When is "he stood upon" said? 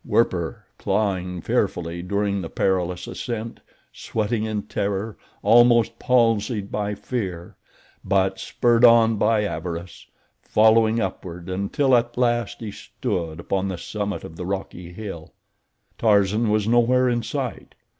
12.61-13.67